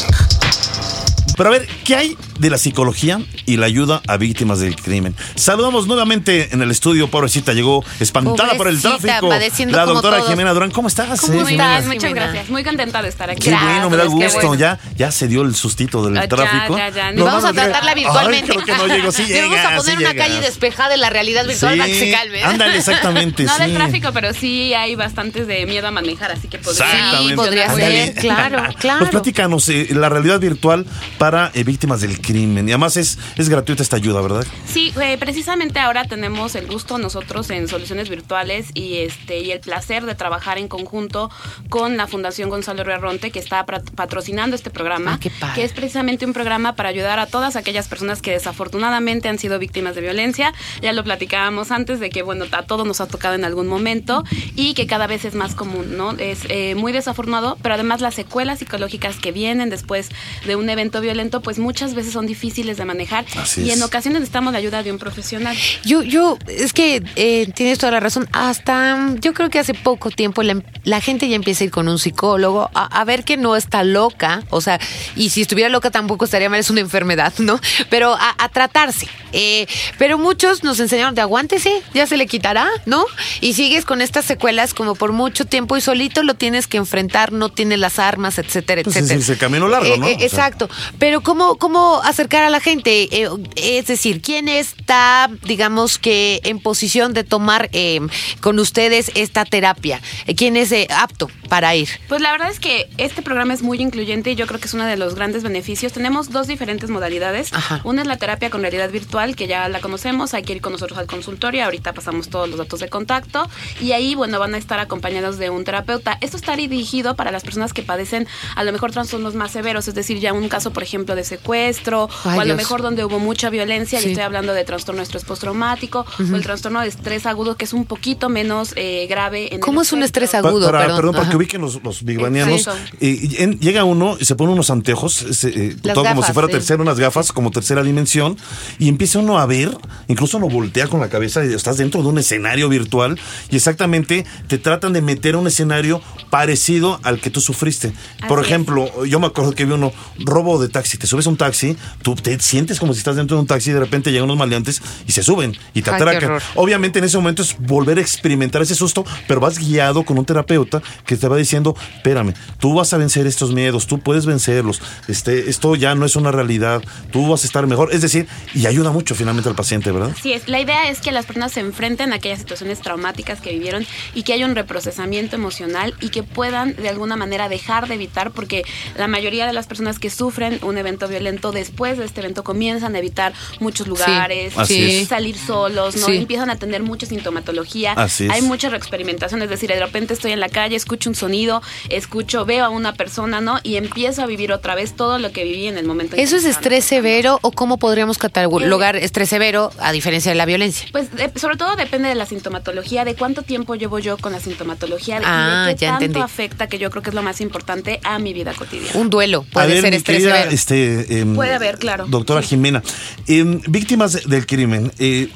[1.37, 5.15] Pero a ver, ¿qué hay de la psicología y la ayuda a víctimas del crimen?
[5.35, 9.29] Saludamos nuevamente en el estudio, pobrecita, llegó espantada por el tráfico.
[9.29, 10.29] padeciendo La como doctora todos.
[10.31, 11.21] Jimena Durán, ¿cómo estás?
[11.21, 11.85] ¿Cómo estás?
[11.85, 12.25] Muchas Jimena.
[12.25, 12.49] gracias.
[12.49, 13.39] Muy contenta de estar aquí.
[13.43, 14.47] Qué bueno, me da Gracias, qué gusto.
[14.47, 14.55] bueno.
[14.55, 16.77] Ya, ya se dio el sustito del Ah, ya, tráfico.
[16.77, 17.11] ya, ya.
[17.23, 18.51] Vamos a tratarla Ay, virtualmente.
[18.53, 20.25] creo que no llego, sí Le vamos a poner sí una llega.
[20.25, 22.43] calle despejada de la realidad virtual para que se calme.
[22.43, 23.43] Ándale, exactamente.
[23.45, 23.61] No sí.
[23.61, 26.85] del tráfico, pero sí hay bastantes de miedo a manejar, así que podría.
[26.85, 27.29] Exactamente.
[27.29, 28.05] Sí, podría Ándale.
[28.05, 28.99] ser, claro, claro.
[28.99, 30.85] Pues platícanos eh, la realidad virtual
[31.19, 32.67] para eh, víctimas del crimen.
[32.67, 34.45] Y además es, es gratuita esta ayuda, ¿verdad?
[34.65, 39.59] Sí, eh, precisamente ahora tenemos el gusto nosotros en Soluciones Virtuales y este y el
[39.59, 41.29] placer de trabajar en conjunto
[41.69, 45.55] con la Fundación Gonzalo Rearronte que está patrocinando este programa, Ah, qué padre.
[45.55, 49.59] que es precisamente un programa para ayudar a todas aquellas personas que desafortunadamente han sido
[49.59, 50.53] víctimas de violencia.
[50.81, 54.23] Ya lo platicábamos antes de que bueno, a todos nos ha tocado en algún momento
[54.55, 56.11] y que cada vez es más común, ¿no?
[56.13, 60.09] Es eh, muy desafortunado, pero además las secuelas psicológicas que vienen después
[60.45, 63.77] de un evento violento, pues muchas veces son difíciles de manejar Así y es.
[63.77, 65.55] en ocasiones necesitamos la ayuda de un profesional.
[65.83, 68.27] Yo, yo, es que eh, tienes toda la razón.
[68.31, 71.71] Hasta mm, yo creo que hace poco tiempo la, la gente ya empieza a ir
[71.71, 74.43] con un psicólogo a, a ver que no está loca.
[74.51, 74.79] O sea,
[75.15, 77.59] y si estuviera loca tampoco estaría mal, es una enfermedad, ¿no?
[77.89, 79.07] Pero a, a tratarse.
[79.37, 79.67] Eh,
[79.97, 83.03] pero muchos nos enseñaron de aguántese, ya se le quitará, ¿no?
[83.41, 87.33] Y sigues con estas secuelas como por mucho tiempo y solito lo tienes que enfrentar,
[87.33, 89.19] no tienes las armas, etcétera, Pues etcétera.
[89.19, 90.07] es el camino largo, Eh, ¿no?
[90.07, 90.69] eh, exacto.
[90.99, 93.07] Pero ¿cómo, cómo acercar a la gente?
[93.11, 98.01] Eh, es decir, ¿quién está, digamos que, en posición de tomar eh,
[98.41, 100.01] con ustedes esta terapia?
[100.35, 101.89] ¿Quién es eh, apto para ir?
[102.07, 104.73] Pues la verdad es que este programa es muy incluyente y yo creo que es
[104.73, 105.93] uno de los grandes beneficios.
[105.93, 107.53] Tenemos dos diferentes modalidades.
[107.53, 107.81] Ajá.
[107.83, 110.73] Una es la terapia con realidad virtual, que ya la conocemos, hay que ir con
[110.73, 113.49] nosotros al consultorio, ahorita pasamos todos los datos de contacto
[113.79, 116.17] y ahí, bueno, van a estar acompañados de un terapeuta.
[116.21, 119.95] Esto está dirigido para las personas que padecen a lo mejor trastornos más severos, es
[119.95, 122.57] decir, ya un caso, por ejemplo, de secuestro Ay, o a lo Dios.
[122.57, 124.07] mejor donde hubo mucha violencia, Sí.
[124.07, 127.65] y estoy hablando de trastorno de estrés postraumático o el trastorno de estrés agudo, que
[127.65, 129.53] es un poquito menos eh, grave.
[129.53, 130.65] En ¿Cómo el es un estrés Pa- agudo?
[130.65, 130.95] para, perdón.
[130.97, 132.67] perdón, para que ubiquen los, los bigbanianos.
[132.99, 136.25] Eh, y en- llega uno y se pone unos anteojos, se- eh, todo como gafas,
[136.27, 136.53] si fuera sí.
[136.53, 138.37] tercera, unas gafas como tercera dimensión,
[138.79, 139.77] y empieza uno a ver,
[140.07, 144.25] incluso uno voltea con la cabeza y estás dentro de un escenario virtual y exactamente
[144.47, 147.93] te tratan de meter a un escenario parecido al que tú sufriste.
[148.27, 148.51] Por Así es.
[148.51, 151.75] ejemplo, yo me acuerdo que vi uno, robo de taxi, te subes a un taxi,
[152.01, 154.37] tú te sientes como si estás dentro de un taxi y de repente llegan unos
[154.37, 156.39] maleantes y se suben y te atracan.
[156.55, 160.25] Obviamente en ese momento es volver a experimentar ese susto, pero vas guiado con un
[160.25, 164.81] terapeuta que te va diciendo, espérame, tú vas a vencer estos miedos, tú puedes vencerlos,
[165.07, 167.93] este, esto ya no es una realidad, tú vas a estar mejor.
[167.93, 170.15] Es decir, y ayuda mucho finalmente al paciente, ¿verdad?
[170.21, 173.51] Sí, es, la idea es que las personas se enfrenten a aquellas situaciones traumáticas que
[173.51, 177.95] vivieron y que haya un reprocesamiento emocional y que puedan de alguna manera dejar de
[177.95, 178.63] evitar, porque
[178.97, 182.95] la mayoría de las personas que sufren un evento violento después de este evento comienzan
[182.95, 185.07] a evitar muchos lugares, Así eh, es.
[185.07, 186.07] salir solos, ¿no?
[186.07, 186.17] Sí.
[186.17, 187.93] Empiezan a tener mucha sintomatología.
[187.93, 188.31] Así es.
[188.31, 192.45] Hay mucha reexperimentación, es decir, de repente estoy en la calle, escucho un sonido, escucho,
[192.45, 193.59] veo a una persona, ¿no?
[193.63, 196.15] Y empiezo a vivir otra vez todo lo que viví en el momento.
[196.15, 200.87] ¿Eso es estrés severo o cómo podríamos catalogar estrés severo a diferencia de la violencia?
[200.91, 204.39] Pues de- sobre todo depende de la sintomatología, de cuánto tiempo llevo yo con la
[204.39, 206.21] sintomatología de- Ah, de qué ya tanto entendí.
[206.23, 208.91] afecta, que yo creo que es lo más importante, a mi vida cotidiana.
[208.99, 210.51] Un duelo puede a ver, ser estrés querida, severo.
[210.51, 212.05] este, em, Puede haber, claro.
[212.07, 212.49] Doctora Sí.
[212.49, 212.83] Jimena,
[213.27, 215.29] em, víctimas del crimen, eh,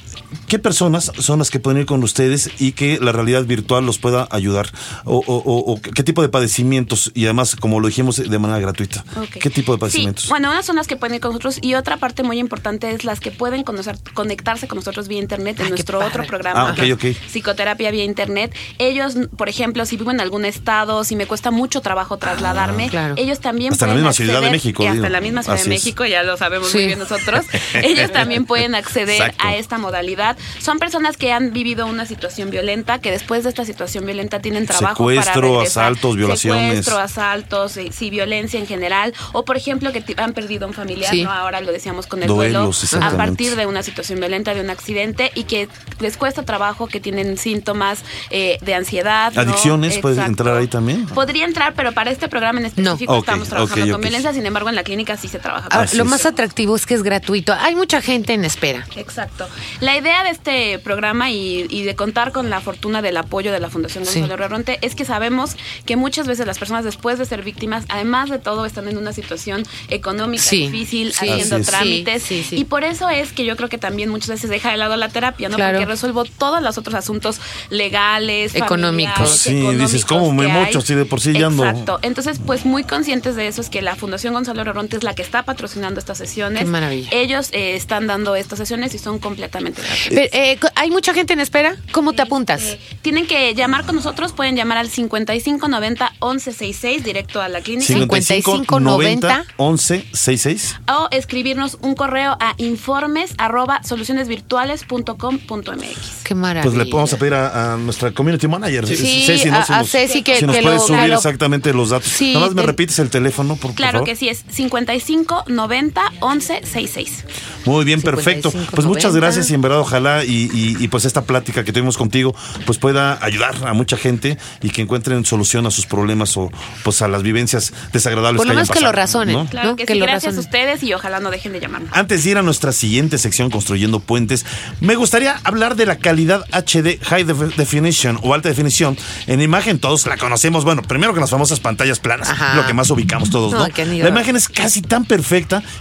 [0.47, 3.97] ¿qué personas son las que pueden ir con ustedes y que la realidad virtual los
[3.97, 4.69] pueda ayudar?
[5.05, 7.11] O, o- o- o qué tipo de padecimientos?
[7.15, 9.03] Y además, como lo dijimos, de manera gratuita.
[9.39, 10.29] ¿Qué tipo de Sí, padecimientos?
[10.29, 13.03] bueno, unas son las que pueden ir con nosotros y otra parte muy importante es
[13.03, 16.75] las que pueden conocer, conectarse con nosotros vía internet Ah, en qué nuestro otro programa,
[16.77, 16.97] Ah,
[17.29, 18.53] psicoterapia vía internet.
[18.77, 23.15] Ellos, por ejemplo, si vivo en algún estado, si me cuesta mucho trabajo trasladarme, claro.
[23.17, 25.69] ellos también Hasta en la misma Ciudad de México, y hasta la misma Ciudad Así
[25.69, 25.81] de es.
[25.83, 26.77] México, ya lo sabemos Sí.
[26.77, 29.43] muy bien nosotros, ellos también pueden acceder Exacto.
[29.47, 30.37] a esta modalidad.
[30.59, 34.65] Son personas que han vivido una situación violenta, que después de esta situación violenta tienen
[34.65, 35.83] trabajo para Secuestro, regresar.
[35.85, 36.85] asaltos, violaciones.
[36.85, 39.13] Secuestro, asaltos, eh, sí, violencia en general.
[39.33, 41.23] O, por ejemplo, que han perdido un familiar, Sí.
[41.23, 41.31] ¿no?
[41.31, 44.69] Ahora lo decíamos con el Duelos, duelo, a partir de una situación violenta, de un
[44.69, 45.67] accidente, y que
[45.99, 49.31] les cuesta trabajo, que tienen síntomas eh, de ansiedad.
[49.33, 49.41] ¿no?
[49.41, 50.31] ¿Adicciones puede Exacto.
[50.31, 51.05] entrar ahí también?
[51.07, 54.01] Podría entrar, pero para este programa en específico Ok, estamos trabajando ok, con ok.
[54.01, 56.09] violencia, sin embargo en la clínica sí se trabaja Así lo es.
[56.09, 57.53] más atractivo es que es gratuito.
[57.53, 58.85] Hay mucha gente en espera.
[58.95, 59.47] Exacto.
[59.79, 63.59] La idea de este programa y, y de contar con la fortuna del apoyo de
[63.59, 64.19] la Fundación Sí.
[64.21, 68.29] Gonzalo Ronte es que sabemos que muchas veces las personas después de ser víctimas, además
[68.29, 70.67] de todo, están en una situación económica Sí.
[70.67, 71.29] difícil, Sí.
[71.29, 72.23] haciendo trámites.
[72.23, 72.55] Sí, sí, sí.
[72.57, 75.09] Y por eso es que yo creo que también muchas veces deja de lado la
[75.09, 75.55] terapia, ¿no?
[75.55, 75.77] Claro.
[75.77, 79.43] Porque resuelvo todos los otros asuntos legales, Económicos.
[79.43, 81.65] familiares, Sí, dices, ¿cómo me mocho si de por sí ya ando?
[81.65, 81.99] Exacto.
[82.01, 85.21] Entonces, pues muy conscientes de eso es que la Fundación Gonzalo Ronte es la que
[85.21, 86.63] está patrocinando estas sesiones.
[86.63, 87.09] Qué maravilla.
[87.11, 90.07] Ellos eh, están dando estas sesiones y son completamente gratuitas.
[90.09, 91.75] Pero, eh, ¿Hay mucha gente en espera?
[91.91, 92.61] ¿Cómo te apuntas?
[92.63, 97.87] Eh, tienen que llamar con nosotros, pueden llamar al 5590 1166 directo a la clínica
[97.93, 100.75] 55 90 11 66.
[100.87, 106.23] o escribirnos un correo a informes arroba solucionesvirtuales.com.mx.
[106.23, 106.63] Qué maravilla.
[106.63, 108.87] Pues le vamos a pedir a, a nuestra community manager.
[108.87, 109.57] Sí, Ceci, ¿no?
[109.57, 112.09] a- Si a nos- Ceci que- si nos que puedes lo- subir exactamente los datos.
[112.09, 114.07] Sí, Nada más me el- repites el teléfono, por, por Claro favor.
[114.07, 117.25] que sí, es 55 90 11 66.
[117.65, 118.49] Muy bien, perfecto.
[118.51, 119.19] 55, Pues muchas 90.
[119.25, 122.33] gracias y en verdad ojalá y, y- y, pues esta plática que tuvimos contigo
[122.65, 126.49] pues pueda ayudar a mucha gente y que encuentren solución a sus problemas o
[126.83, 129.35] pues a las vivencias desagradables Por lo menos que lo pasado, razonen.
[129.35, 129.45] ¿no?
[129.47, 129.75] Claro ¿no?
[129.75, 131.89] que, Que sí, lo gracias a ustedes y ojalá no dejen de llamarnos.
[131.93, 134.45] Antes de ir a nuestra siguiente sección Construyendo Puentes,
[134.81, 138.97] me gustaría hablar de la calidad HD High Def- Definition o alta definición.
[139.27, 142.55] En imagen todos la conocemos, bueno, primero que las famosas pantallas planas, Ajá.
[142.55, 143.67] lo que más ubicamos todos, ¿no?
[143.67, 145.18] La imagen es casi tan perfecta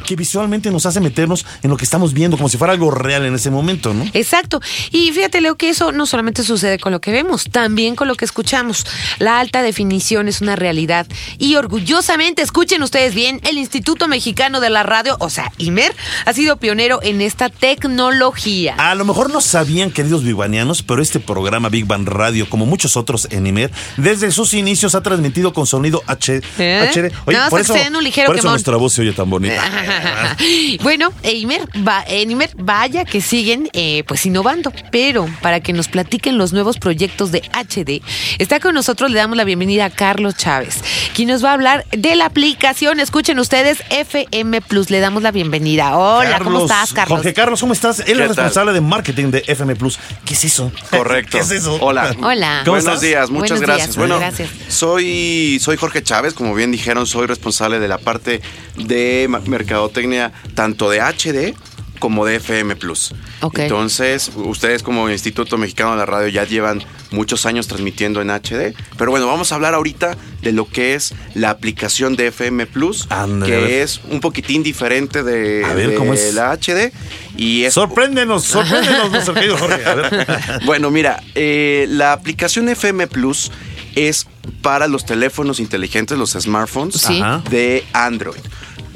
[0.07, 3.27] que visualmente nos hace meternos en lo que estamos viendo, como si fuera algo real
[3.27, 4.05] en ese momento, ¿no?
[4.13, 4.61] Exacto.
[4.91, 8.15] Y fíjate, Leo, que eso no solamente sucede con lo que vemos, también con lo
[8.15, 8.87] que escuchamos.
[9.19, 11.07] La alta definición es una realidad.
[11.39, 16.33] Y orgullosamente, escuchen ustedes bien, el Instituto Mexicano de la Radio, o sea, IMER, ha
[16.33, 18.75] sido pionero en esta tecnología.
[18.79, 22.97] A lo mejor no sabían, queridos bigbanianos, pero este programa Big Bang Radio, como muchos
[22.97, 26.91] otros en IMER, desde sus inicios ha transmitido con sonido H, ¿Eh?
[26.93, 27.13] HD.
[27.27, 29.63] Nada más por eso, ligero por eso nuestra voz se oye tan bonita.
[30.83, 35.89] bueno, Eimer, va, en Imer, vaya que siguen eh, pues innovando, pero para que nos
[35.89, 38.03] platiquen los nuevos proyectos de HD,
[38.39, 40.83] está con nosotros, le damos la bienvenida a Carlos Chávez,
[41.15, 45.31] quien nos va a hablar de la aplicación, escuchen ustedes, FM Plus, le damos la
[45.31, 45.97] bienvenida.
[45.97, 47.19] Hola, ¿cómo estás, Carlos?
[47.19, 48.01] Jorge Carlos, ¿cómo estás?
[48.01, 48.29] Él ¿Qué es tal?
[48.29, 49.99] responsable de marketing de FM Plus.
[50.25, 50.73] ¿Qué es eso?
[50.91, 51.31] Correcto.
[51.39, 51.79] ¿Qué es eso?
[51.81, 52.15] Hola.
[52.23, 52.63] Hola.
[52.65, 53.01] ¿Cómo Buenos estás?
[53.01, 53.87] días, muchas Buenos gracias.
[53.89, 54.51] días, bueno, gracias.
[54.69, 58.41] soy soy Jorge Chávez, como bien dijeron, soy responsable de la parte
[58.77, 59.08] de
[59.47, 61.55] mercadotecnia tanto de HD
[61.99, 63.13] como de FM Plus.
[63.55, 68.73] Entonces, ustedes como Instituto Mexicano de la Radio ya llevan muchos años transmitiendo en HD,
[68.97, 73.09] pero bueno, vamos a hablar ahorita de lo que es la aplicación de FM Plus,
[73.45, 76.35] que es un poquitín diferente de, A ver, de ¿cómo es?
[76.35, 76.93] la HD
[77.37, 79.85] y es Sorpréndenos, sorpréndenos, nuestro querido Jorge.
[79.85, 80.27] A ver.
[80.67, 83.51] bueno, mira, eh, la aplicación FM Plus
[83.97, 84.29] es
[84.63, 87.21] para los teléfonos inteligentes, los smartphones Sí.
[87.51, 88.39] De Android.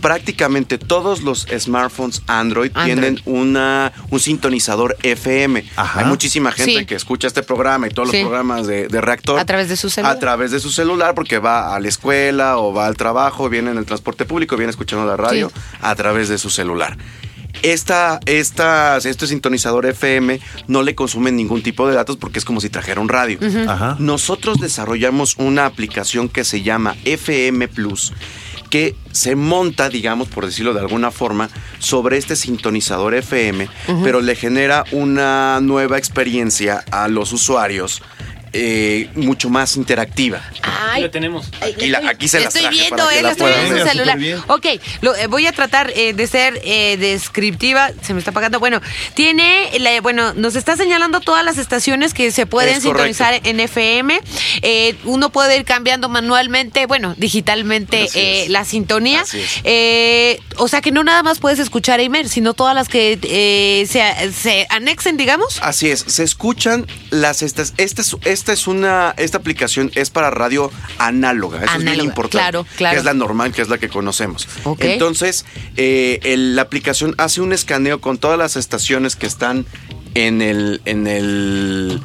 [0.03, 2.85] Prácticamente todos los smartphones Android, Android.
[2.85, 5.65] tienen una, un sintonizador FM.
[5.77, 6.01] Ajá.
[6.01, 6.87] Hay muchísima gente Sí.
[6.87, 8.17] que escucha este programa y todos Sí.
[8.19, 9.39] los programas de, de reactor.
[9.39, 10.17] A través de su celular.
[10.17, 13.71] A través de su celular, porque va a la escuela o va al trabajo, viene
[13.71, 15.61] en el transporte público, viene escuchando la radio Sí.
[15.81, 16.99] a través de su celular.
[17.63, 22.61] Esta, esta, este sintonizador FM no le consume ningún tipo de datos porque es como
[22.61, 23.39] si trajera un radio.
[23.69, 23.97] Ajá.
[24.01, 28.13] Nosotros desarrollamos una aplicación que se llama FM Plus
[28.73, 33.69] que se monta, digamos, por decirlo de alguna forma, sobre este sintonizador FM,
[34.03, 38.01] pero le genera una nueva experiencia a los usuarios
[38.53, 40.43] eh, mucho más interactiva.
[40.63, 41.49] Ay, la tenemos.
[41.61, 43.75] Aquí la- aquí se las estoy traje viendo, para que eh, la lo estoy viendo
[43.77, 44.45] en el celular.
[44.49, 44.67] Ok,
[45.01, 47.91] lo, eh, voy a tratar eh, de ser eh, descriptiva.
[48.03, 48.61] Se me está apagando.
[48.61, 48.81] Bueno,
[49.15, 53.07] tiene, la- bueno, nos está señalando todas las estaciones que se pueden Es correcto.
[53.15, 54.21] sintonizar en FM.
[54.63, 59.23] Eh, uno puede ir cambiando manualmente, bueno, digitalmente eh, la sintonía.
[59.23, 59.61] Así es.
[59.65, 63.19] Eh, o sea que no nada más puedes escuchar a Imer, sino todas las que
[63.23, 65.59] eh, se, se anexen, digamos.
[65.63, 70.29] Así es, se escuchan las estas esta es, esta es una esta aplicación es para
[70.33, 72.95] radio análoga, eso es bien Análoga, importante, claro, claro.
[72.95, 74.49] que es la normal, que es la que conocemos.
[74.65, 74.81] Ok.
[74.83, 75.45] Entonces,
[75.77, 79.65] eh, el- la aplicación hace un escaneo con todas las estaciones que están
[80.15, 82.01] en el en el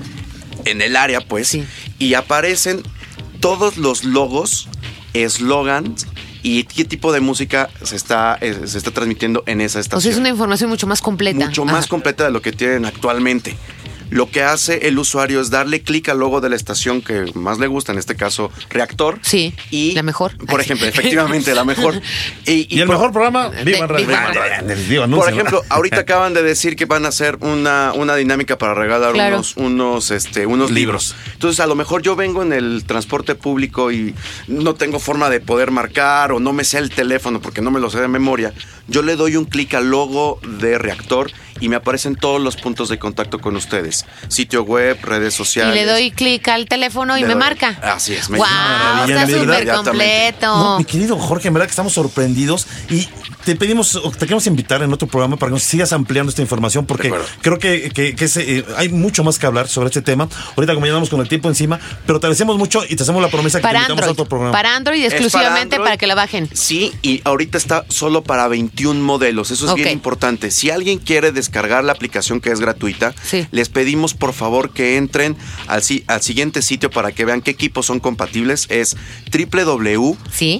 [0.65, 1.63] en el área, pues, Sí.
[1.97, 2.83] y aparecen
[3.39, 4.67] todos los logos,
[5.13, 6.05] eslogans
[6.43, 10.01] y qué tipo de música se está, eh, se está transmitiendo en esa O estación.
[10.03, 11.45] sea, es una información mucho más completa.
[11.47, 13.55] mucho más completa de lo que tienen actualmente.
[14.09, 17.59] Lo que hace el usuario es darle clic al logo de la estación que más
[17.59, 19.19] le gusta, en este caso Reactor.
[19.21, 19.53] Sí.
[19.71, 20.37] Y la mejor.
[20.45, 22.01] Por ejemplo, efectivamente, la mejor.
[22.45, 25.07] Y, Y el por- mejor programa, Bang Radio.
[25.09, 29.13] Por ejemplo, ahorita acaban de decir que van a hacer una, una dinámica para regalar
[29.13, 29.35] Claro.
[29.37, 31.15] unos, unos, este, unos libros.
[31.33, 34.15] Entonces, a lo mejor yo vengo en el transporte público y
[34.47, 37.79] no tengo forma de poder marcar o no me sé el teléfono porque no me
[37.79, 38.53] lo sé de memoria.
[38.87, 42.87] Yo le doy un clic al logo de Reactor y me aparecen todos los puntos
[42.89, 43.96] de contacto con ustedes.
[44.27, 45.75] Sitio web, redes Y sociales.
[45.75, 47.69] le doy clic al teléfono y Le me doy- marca.
[47.81, 48.29] Así es.
[48.29, 48.47] me- ¡Wow!
[49.07, 50.47] Está súper completo.
[50.47, 53.07] No, mi querido Jorge, en verdad que estamos sorprendidos y
[53.45, 56.41] te pedimos, o te queremos invitar en otro programa para que nos sigas ampliando esta
[56.41, 60.01] información porque creo que, que- que es, eh, hay mucho más que hablar sobre este
[60.01, 60.27] tema.
[60.55, 63.21] Ahorita como ya andamos con el tiempo encima, pero te agradecemos mucho y te hacemos
[63.21, 64.09] la promesa que para te invitamos Android.
[64.09, 64.51] a otro programa.
[64.51, 66.49] Para Android exclusivamente para que la bajen.
[66.53, 69.51] Sí, y ahorita está solo para 21 modelos.
[69.51, 70.51] Eso es bien importante.
[70.51, 73.47] Si alguien quiere descargar la aplicación que es gratuita, Sí.
[73.51, 75.35] les pedimos por favor que entren
[75.67, 78.65] al, si- al siguiente sitio para que vean qué equipos son compatibles.
[78.69, 78.95] Es
[80.31, 80.59] Sí.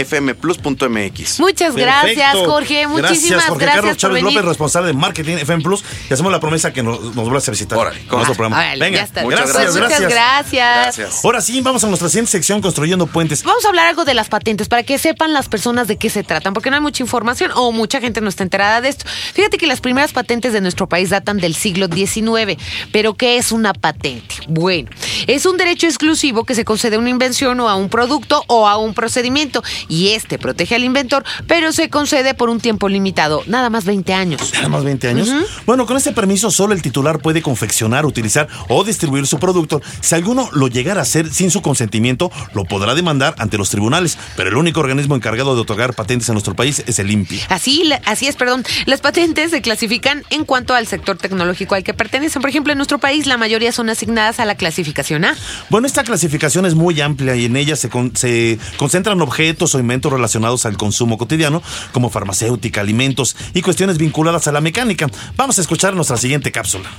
[0.05, 1.39] Fmplus.mx.
[1.39, 2.35] Muchas gracias.
[2.35, 2.87] Jorge.
[2.87, 4.23] Muchísimas Jorge gracias Carlos por Chávez.
[4.23, 5.83] López, responsable de Marketing FM Plus.
[6.09, 8.57] Y hacemos la promesa que nos, nos vuelvas a visitar Órale, con nuestro programa.
[8.57, 9.23] Órale, Venga, ya está.
[9.23, 9.73] Muchas Pues gracias.
[9.75, 10.83] Muchas gracias.
[10.97, 11.25] Gracias.
[11.25, 13.43] Ahora sí, vamos a nuestra siguiente sección, Construyendo Puentes.
[13.43, 16.23] Vamos a hablar algo de las patentes para que sepan las personas de qué se
[16.23, 19.05] tratan, porque no hay mucha información o mucha gente no está enterada de esto.
[19.33, 22.57] Fíjate que las primeras patentes de nuestro país datan del siglo XIX,
[22.91, 24.35] pero ¿qué es una patente?
[24.47, 24.89] Bueno,
[25.27, 28.67] es un derecho exclusivo que se concede a una invención o a un producto o
[28.67, 33.43] a un procedimiento y este protege al inventor, pero se concede por un tiempo limitado,
[33.47, 34.53] nada más 20 años.
[34.53, 35.31] Nada más 20 años.
[35.65, 39.81] Bueno, con este permiso solo el titular puede confeccionar, utilizar o distribuir su producto.
[40.01, 44.17] Si alguno lo llegara a hacer sin su consentimiento, lo podrá demandar ante los tribunales.
[44.35, 47.32] Pero el único organismo encargado de otorgar patentes en nuestro país es el INPI.
[47.49, 48.63] Así, así es, perdón.
[48.85, 52.41] Las patentes se clasifican en cuanto al sector tecnológico al que pertenecen.
[52.41, 55.35] Por ejemplo, en nuestro país la mayoría son asignadas a la clasificación A.
[55.69, 60.11] Bueno, esta clasificación es muy amplia y en ella se, se concentran objetos o inventos
[60.11, 65.07] relacionados al consumo cotidiano, como farmacéutica, alimentos y cuestiones vinculadas a la mecánica.
[65.35, 66.89] Vamos a escuchar nuestra siguiente cápsula.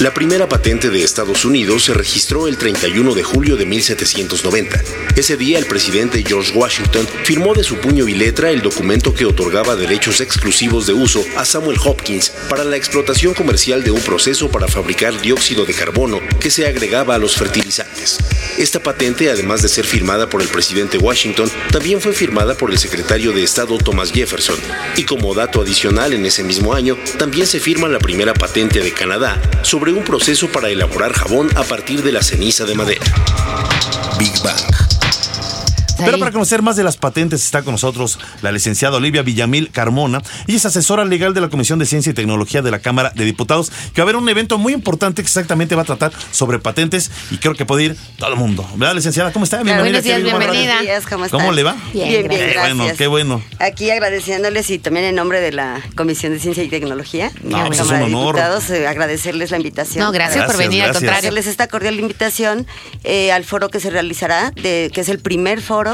[0.00, 4.80] La primera patente de Estados Unidos se registró el 31 de julio de 1790.
[5.16, 9.24] Ese día el presidente George Washington firmó de su puño y letra el documento que
[9.24, 14.48] otorgaba derechos exclusivos de uso a Samuel Hopkins para la explotación comercial de un proceso
[14.52, 18.18] para fabricar dióxido de carbono que se agregaba a los fertilizantes.
[18.56, 22.78] Esta patente, además de ser firmada por el presidente Washington, también fue firmada por el
[22.78, 24.58] secretario de Estado Thomas Jefferson.
[24.96, 28.92] Y como dato adicional, en ese mismo año también se firma la primera patente de
[28.92, 33.04] Canadá sobre un proceso para elaborar jabón a partir de la ceniza de madera.
[34.18, 34.87] Big Bang.
[35.98, 36.20] Pero Ahí.
[36.20, 40.22] para conocer más de las patentes está con nosotros la licenciada Olivia Villamil Carmona.
[40.46, 43.24] Ella es asesora legal de la Comisión de Ciencia y Tecnología de la Cámara de
[43.24, 46.58] Diputados, que va a haber un evento muy importante que exactamente va a tratar sobre
[46.58, 48.66] patentes y creo que puede ir todo el mundo.
[48.76, 49.32] ¿Verdad, licenciada?
[49.32, 49.60] ¿Cómo está?
[49.62, 50.54] Claro, buenos días, bienvenida.
[50.74, 51.28] Buenos días, ¿cómo?
[51.28, 51.76] ¿Cómo le va?
[51.92, 52.76] Bien, bien, Eh, gracias.
[52.76, 53.42] bueno, qué bueno.
[53.58, 57.80] Aquí agradeciéndoles y también en nombre de la Comisión de Ciencia y Tecnología, No, pues
[57.80, 58.34] es Cámara un de honor.
[58.36, 60.04] Diputados, eh, agradecerles la invitación.
[60.04, 61.00] No, gracias, por Gracias, venir, al gracias.
[61.00, 61.18] contrario.
[61.28, 62.66] Hacerles esta cordial invitación
[63.04, 65.87] eh, al foro que se realizará, de, que es el primer foro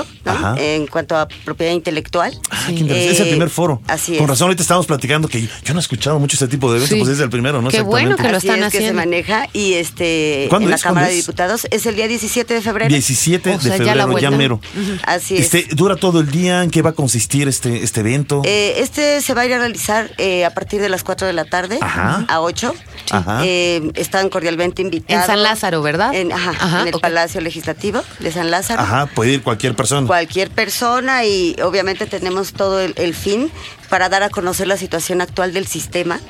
[0.57, 2.33] en cuanto a propiedad intelectual.
[2.51, 3.11] Ah, qué interesante.
[3.13, 3.81] es el Eh, primer foro.
[3.89, 4.31] Así Con es.
[4.31, 6.97] razón, ahorita estábamos platicando que yo, yo no he escuchado mucho este tipo de eventos,
[6.97, 7.03] Sí.
[7.05, 7.71] pues es el primero, ¿no?
[7.71, 8.23] Qué bueno Exactamente.
[8.23, 10.83] que lo Así están es que se maneja y este ¿Cuándo en la es?
[10.83, 11.27] Cámara ¿Cuándo de es?
[11.27, 12.89] Diputados es el día 17 de febrero.
[12.89, 14.61] 17 O sea, de ya la febrero, ya, mero.
[15.07, 15.55] Así es.
[15.55, 16.63] Este, ¿Dura todo el día?
[16.63, 18.43] ¿En qué va a consistir este, este evento?
[18.45, 21.33] Eh, este se va a ir a realizar eh, a partir de las 4 de
[21.33, 22.25] la tarde Ajá.
[22.29, 22.75] a 8.
[23.11, 23.43] Ajá.
[23.45, 25.23] Eh, están cordialmente invitados.
[25.23, 26.15] En San Lázaro, ¿verdad?
[26.15, 27.01] En, ajá, Ajá, en el.
[27.01, 28.81] Palacio Legislativo de San Lázaro.
[28.81, 29.84] Ajá, puede ir cualquier persona.
[30.07, 33.51] Cualquier persona y obviamente tenemos todo el, el fin
[33.89, 36.21] para dar a conocer la situación actual del sistema.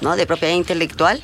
[0.00, 0.16] ¿no?
[0.16, 1.20] de propiedad intelectual,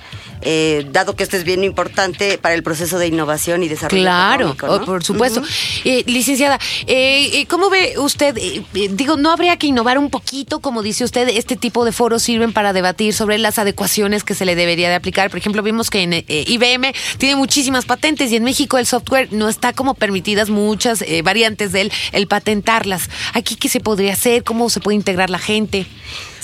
[0.46, 4.56] eh, dado que esto es bien importante para el proceso de innovación y desarrollo Claro,
[4.62, 5.42] oh, por supuesto.
[5.84, 8.36] Eh, licenciada, eh, eh, ¿cómo ve usted?
[8.38, 11.28] eh, eh, digo, ¿no habría que innovar un poquito, como dice usted?
[11.28, 14.94] Este tipo de foros sirven para debatir sobre las adecuaciones que se le debería de
[14.94, 15.28] aplicar.
[15.30, 19.48] Por ejemplo, vimos que en IBM tiene muchísimas patentes y en México el software no
[19.48, 23.10] está como permitidas muchas eh, variantes de él, el patentarlas.
[23.34, 24.44] ¿Aquí qué se podría hacer?
[24.44, 25.86] ¿Cómo se puede integrar la gente?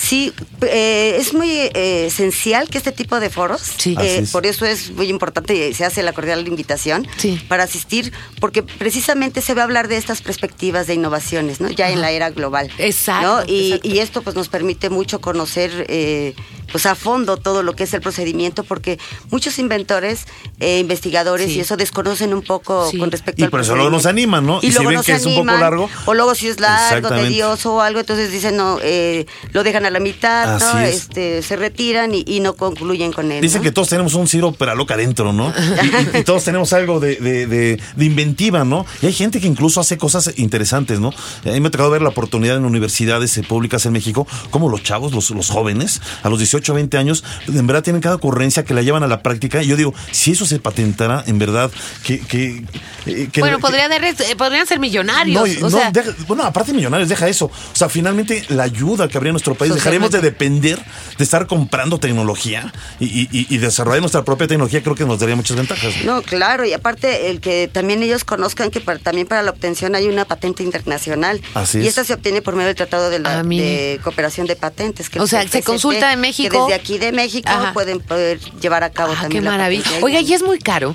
[0.02, 3.94] Sí, eh, es muy eh, esencial que este tipo de foros, Sí.
[4.00, 4.30] eh, es.
[4.30, 7.40] por eso es muy importante y se hace la cordial invitación Sí.
[7.48, 11.70] para asistir, porque precisamente se va a hablar de estas perspectivas de innovaciones, ¿no?
[11.70, 12.68] Ya en la era global.
[12.78, 13.42] Exacto, ¿no?
[13.46, 13.88] Y, exacto.
[13.88, 16.34] y esto pues nos permite mucho conocer eh,
[16.72, 18.98] pues a fondo todo lo que es el procedimiento, porque
[19.30, 20.24] muchos inventores,
[20.58, 21.58] eh, investigadores Sí.
[21.58, 22.98] y eso desconocen un poco Sí.
[22.98, 24.58] con respecto Y al por eso luego nos animan, ¿no?
[24.62, 26.58] Y, Y si luego ven nos que es un poco largo, O luego si es
[26.58, 30.80] largo, tedioso o algo, entonces dicen, no, eh, lo dejan a la mitad, ¿no?
[30.80, 30.94] Es.
[31.02, 33.40] Este, se retiran y, y no concluyen con él.
[33.40, 33.64] Dicen ¿no?
[33.64, 35.52] que todos tenemos un Ciro Peraloca adentro, ¿no?
[35.82, 38.84] Y, y- y todos tenemos algo de, de- de- de inventiva, ¿no?
[39.02, 41.08] Y hay gente que incluso hace cosas interesantes, ¿no?
[41.44, 44.68] A mí me ha tocado ver la oportunidad en universidades eh, públicas en México, como
[44.68, 48.16] los chavos, los, los jóvenes, a los 18 o 20 años, en verdad tienen cada
[48.16, 49.62] ocurrencia que la llevan a la práctica.
[49.62, 51.70] Y yo digo, si eso se patentara, en verdad,
[52.04, 52.20] que...
[52.20, 52.64] que,
[53.06, 55.40] eh, que- bueno, que- podría darles- eh, podrían ser millonarios.
[55.40, 57.46] no, y- o no, sea, deja- bueno, aparte de millonarios, deja eso.
[57.46, 60.78] O sea, finalmente la ayuda que habría en nuestro país, dejaremos de depender
[61.18, 65.18] de estar comprando tecnología y, y- y- y desarrollar nuestra propia tecnología, creo que nos
[65.18, 65.92] daría muchas ventajas.
[66.04, 69.94] No, claro, y aparte el que también ellos conozcan que para- también para la obtención
[69.94, 71.40] hay una patente internacional.
[71.54, 71.88] Así y es.
[71.88, 75.10] esta se obtiene por medio del Tratado de, la, Ah, de Cooperación de Patentes.
[75.10, 76.66] Que O sea, se consulta de que México.
[76.66, 77.72] desde aquí de México Ajá.
[77.72, 79.82] pueden poder llevar a cabo ah, qué también la maravilla.
[79.84, 80.04] patente.
[80.04, 80.94] Oiga, y es muy caro.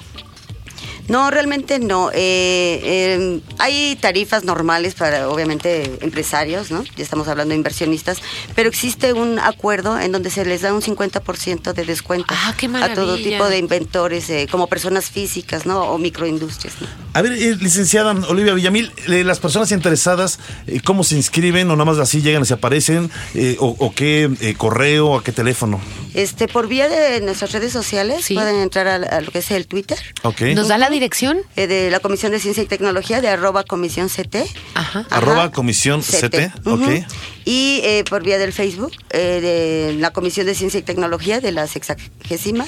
[1.07, 2.09] No, realmente no.
[2.11, 6.83] Eh, eh, hay tarifas normales para, obviamente, empresarios, ¿no?
[6.95, 8.17] Ya estamos hablando de inversionistas,
[8.55, 12.67] pero existe un acuerdo en donde se les da un 50% de descuento Ah, qué
[12.67, 15.81] a todo tipo de inventores, eh, como personas físicas, ¿no?
[15.83, 16.87] O microindustrias, ¿no?
[17.13, 21.75] A ver, eh, licenciada Olivia Villamil, eh, las personas interesadas, eh, ¿cómo se inscriben o
[21.75, 23.09] nada más así llegan y se aparecen?
[23.33, 25.79] Eh, o, o qué eh, correo, a qué teléfono?
[26.13, 28.33] Este, por vía de nuestras redes sociales Sí.
[28.33, 30.41] pueden entrar a, a lo que es el Twitter Ok.
[30.55, 31.37] ¿Nos da la dirección?
[31.55, 34.37] eh, de la Comisión de Ciencia y Tecnología de arroba comisión CT.
[34.73, 35.05] Ajá.
[35.09, 37.05] Arroba comisión CT, ok.
[37.45, 41.51] Y eh, por vía del Facebook eh, de la Comisión de Ciencia y Tecnología de
[41.51, 42.65] la sexagésima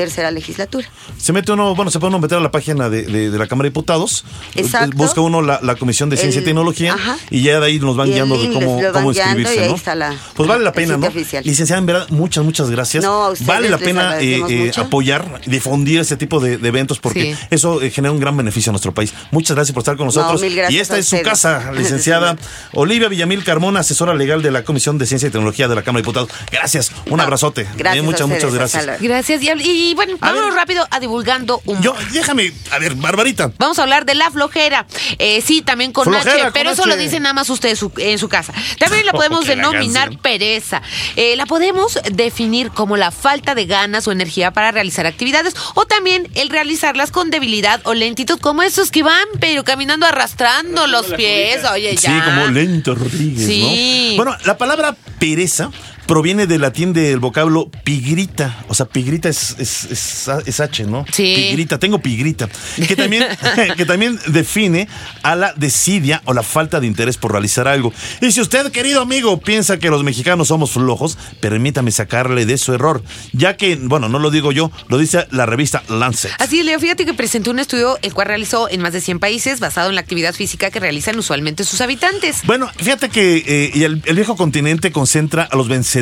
[0.00, 0.88] tercera legislatura.
[1.18, 3.46] Se mete uno, bueno, se puede uno meter a la página de, de- de la
[3.46, 4.24] Cámara de Diputados.
[4.54, 4.96] Exacto.
[4.96, 7.18] Busca uno la, la Comisión de Ciencia El- y Tecnología ajá.
[7.28, 9.68] y ya de ahí nos van Y guiando de cómo, cómo guiando inscribirse, y ahí
[9.68, 9.76] ¿no?
[9.76, 11.06] está la- pues vale la pena, ¿no?
[11.06, 11.44] oficial.
[11.44, 13.04] Licenciada, en verdad, muchas, muchas gracias.
[13.04, 16.68] No, a ustedes vale la les pena eh, eh, apoyar, difundir ese tipo de, de
[16.68, 17.46] eventos porque Sí.
[17.50, 19.12] eso eh, genera un gran beneficio a nuestro país.
[19.30, 20.40] Muchas gracias por estar con nosotros.
[20.40, 22.36] mil gracias y esta a es su casa, licenciada
[22.72, 25.98] Olivia Villamil Carmona, asesora legal de la Comisión de Ciencia y Tecnología de la Cámara
[26.00, 26.30] de Diputados.
[26.50, 27.66] Gracias, un No, abrazote.
[27.76, 29.00] gracias a muchas, ustedes, muchas gracias.
[29.02, 29.42] Gracias.
[29.42, 30.54] Y, hab- y bueno, A vámonos ver.
[30.54, 33.52] rápido a divulgando un Yo, déjame, a ver, Barbarita.
[33.58, 34.86] Vamos a hablar de la flojera.
[35.18, 37.92] Eh, sí, también con Flojera, H, con pero eso lo dicen nada más ustedes su-
[37.98, 38.52] en su casa.
[38.78, 40.82] También la podemos que la denominar pereza.
[41.16, 45.86] Eh, la podemos definir como la falta de ganas o energía para realizar actividades o
[45.86, 51.06] también el realizarlas con debilidad o lentitud, como esos que van, pero caminando arrastrando los
[51.06, 51.64] pies.
[51.72, 52.10] Oye, ya.
[52.10, 54.14] Sí, como Lento Rodríguez, Sí.
[54.16, 54.24] ¿no?
[54.24, 55.70] Bueno, la palabra pereza
[56.10, 58.64] proviene del latín del vocablo pigrita.
[58.66, 61.04] O sea, pigrita es, es, es- es H, ¿no?
[61.12, 61.34] Sí.
[61.36, 62.48] Pigrita, tengo pigrita.
[62.88, 63.24] Que también,
[63.76, 64.88] que también define
[65.22, 67.92] a la desidia o la falta de interés por realizar algo.
[68.20, 72.74] Y si usted, querido amigo, piensa que los mexicanos somos flojos, permítame sacarle de su
[72.74, 73.04] error.
[73.32, 76.32] Ya que, bueno, no lo digo yo, lo dice la revista Lancet.
[76.40, 79.20] Así es, Leo, fíjate que presentó un estudio el cual realizó en más de 100
[79.20, 82.38] países basado en la actividad física que realizan usualmente sus habitantes.
[82.46, 85.99] Bueno, fíjate que eh, el, el viejo continente concentra a los vencedores,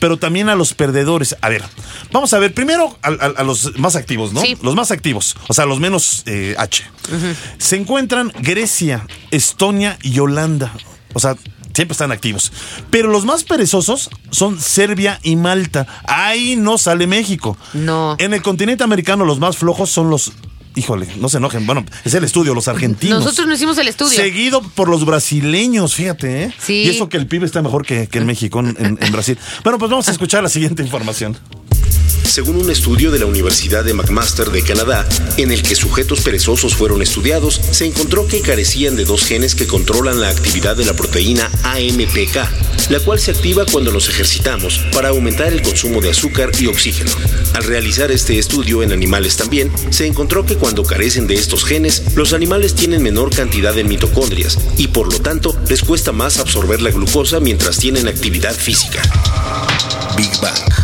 [0.00, 1.36] pero también a los perdedores.
[1.40, 1.62] A ver,
[2.12, 4.40] vamos a ver, primero a, a- a los más activos, ¿no?
[4.40, 4.56] Sí.
[4.62, 6.84] Los más activos, o sea, los menos eh, H.
[7.58, 10.72] Se encuentran Grecia, Estonia y Holanda.
[11.12, 11.36] O sea,
[11.74, 12.52] siempre están activos.
[12.90, 15.86] Pero los más perezosos son Serbia y Malta.
[16.06, 17.56] Ahí no sale México.
[17.72, 18.16] No.
[18.18, 20.32] En el continente americano los más flojos son los...
[20.76, 21.66] Híjole, no se enojen.
[21.66, 23.20] Bueno, es el estudio, los argentinos.
[23.24, 24.16] Nosotros no hicimos el estudio.
[24.16, 26.54] Seguido por los brasileños, fíjate, ¿eh?
[26.58, 26.82] Sí.
[26.84, 29.38] Y eso que el pibe está mejor que, que en México, en, en- en Brasil.
[29.62, 31.36] Bueno, pues vamos a escuchar la siguiente información.
[32.24, 36.74] Según un estudio de la Universidad de McMaster de Canadá, en el que sujetos perezosos
[36.74, 40.94] fueron estudiados, se encontró que carecían de dos genes que controlan la actividad de la
[40.94, 46.50] proteína AMPK, la cual se activa cuando nos ejercitamos para aumentar el consumo de azúcar
[46.58, 47.10] y oxígeno.
[47.54, 52.02] Al realizar este estudio en animales también, se encontró que cuando carecen de estos genes,
[52.16, 56.82] los animales tienen menor cantidad de mitocondrias y por lo tanto les cuesta más absorber
[56.82, 59.02] la glucosa mientras tienen actividad física.
[60.16, 60.83] Big Bang.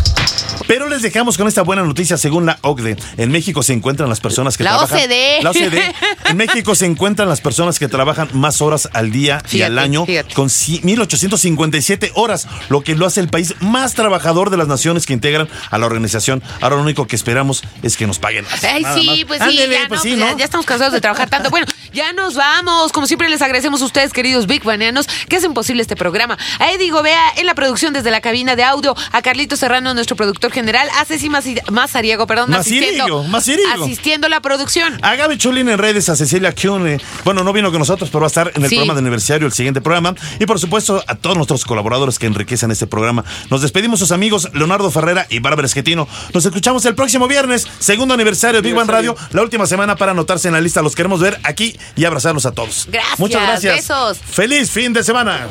[0.67, 2.97] Pero les dejamos con esta buena noticia según la OCDE.
[3.17, 4.99] En México se encuentran las personas que La trabajan.
[4.99, 5.39] OCDE.
[5.41, 5.93] La OCDE.
[6.25, 10.05] En México se encuentran las personas que trabajan más horas al día y al año
[10.05, 10.33] fíjate.
[10.33, 15.05] con ci- 1857 horas, lo que lo hace el país más trabajador de las naciones
[15.05, 16.41] que integran a la organización.
[16.61, 18.45] Ahora lo único que esperamos es que nos paguen.
[18.61, 19.17] Ay, Nada sí, más.
[19.27, 20.37] pues sí, Ándele, ya, pues no, sí, ya- ¿no?
[20.37, 21.49] ya estamos cansados de trabajar tanto.
[21.49, 22.93] Bueno, Ya nos vamos.
[22.93, 26.37] Como siempre les agradecemos a ustedes, queridos Big Banianos, que hacen posible este programa.
[26.59, 30.15] A Eddie Gobea en la producción desde la cabina de audio, a Carlito Serrano, nuestro
[30.15, 31.29] productor general, a Ceci
[31.69, 33.25] Mazariego, perdón, asistiendo,
[33.73, 34.99] asistiendo a la producción.
[35.03, 36.97] A Gaby Cholín en redes, a Cecilia Kuhn.
[37.25, 38.75] Bueno, no vino con nosotros, pero va a estar en el Sí.
[38.77, 40.15] programa de aniversario, el siguiente programa.
[40.39, 43.25] Y por supuesto, a todos nuestros colaboradores que enriquecen este programa.
[43.49, 46.07] Nos despedimos sus amigos Leonardo Ferrera y Bárbara Esquetino.
[46.33, 50.11] Nos escuchamos el próximo viernes, segundo aniversario de Big Bang Radio, la última semana para
[50.13, 50.81] anotarse en la lista.
[50.81, 52.87] Los queremos ver aquí y abrazarlos a todos.
[52.91, 53.75] Gracias, Muchas gracias.
[53.75, 54.17] besos.
[54.19, 55.47] Feliz fin de semana.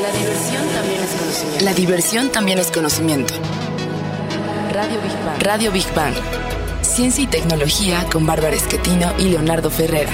[0.00, 1.62] La diversión también es conocimiento.
[1.62, 3.34] La diversión también es conocimiento.
[4.72, 5.42] Radio Big Bang.
[5.42, 6.14] Radio Big Bang.
[6.82, 10.12] Ciencia y tecnología con Bárbara Esquetino y Leonardo Ferrera.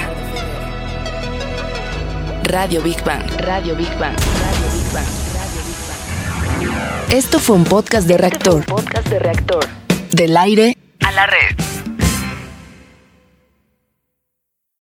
[2.43, 3.23] Radio Big Bang.
[3.39, 4.15] Radio Big Bang.
[4.17, 5.05] Radio Big Bang.
[7.11, 8.65] Esto fue un podcast de reactor.
[8.65, 9.67] Podcast de reactor.
[10.11, 11.80] Del aire a la red.